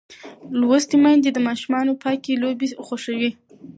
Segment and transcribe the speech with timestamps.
[0.59, 3.31] لوستې میندې د ماشوم پاکې لوبې خوښوي.